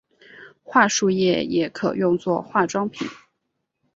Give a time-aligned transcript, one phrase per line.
[0.63, 3.07] 桦树液也可用做化妆品。